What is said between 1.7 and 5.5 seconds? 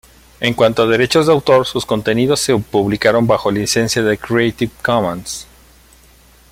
contenidos se publicaron bajo licencia creative commons.